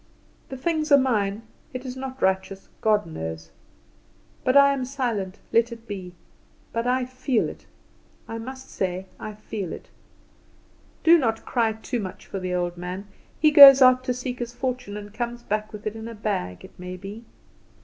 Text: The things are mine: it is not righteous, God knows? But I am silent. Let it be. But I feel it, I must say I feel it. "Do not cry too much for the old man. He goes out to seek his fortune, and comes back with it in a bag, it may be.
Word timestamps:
The 0.49 0.57
things 0.57 0.91
are 0.91 0.97
mine: 0.97 1.43
it 1.75 1.85
is 1.85 1.95
not 1.95 2.19
righteous, 2.23 2.69
God 2.81 3.05
knows? 3.05 3.51
But 4.43 4.57
I 4.57 4.73
am 4.73 4.83
silent. 4.83 5.37
Let 5.53 5.71
it 5.71 5.87
be. 5.87 6.15
But 6.73 6.87
I 6.87 7.05
feel 7.05 7.47
it, 7.47 7.67
I 8.27 8.39
must 8.39 8.71
say 8.71 9.05
I 9.19 9.35
feel 9.35 9.71
it. 9.71 9.89
"Do 11.03 11.19
not 11.19 11.45
cry 11.45 11.73
too 11.73 11.99
much 11.99 12.25
for 12.25 12.39
the 12.39 12.55
old 12.55 12.77
man. 12.77 13.09
He 13.39 13.51
goes 13.51 13.79
out 13.79 14.03
to 14.05 14.13
seek 14.15 14.39
his 14.39 14.55
fortune, 14.55 14.97
and 14.97 15.13
comes 15.13 15.43
back 15.43 15.71
with 15.71 15.85
it 15.85 15.95
in 15.95 16.07
a 16.07 16.15
bag, 16.15 16.65
it 16.65 16.79
may 16.79 16.97
be. 16.97 17.23